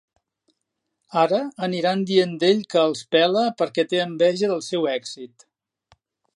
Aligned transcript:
Ara 1.23 1.41
aniran 1.67 2.01
dient 2.11 2.33
d'ell 2.45 2.63
que 2.73 2.81
els 2.85 3.03
pela 3.17 3.45
perquè 3.61 3.87
té 3.93 4.03
enveja 4.07 4.53
del 4.55 4.67
seu 4.73 4.93
èxit. 4.99 5.51